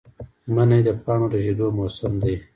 منی 0.53 0.79
د 0.87 0.89
پاڼو 1.03 1.25
ریژیدو 1.33 1.67
موسم 1.77 2.13
دی 2.23 2.35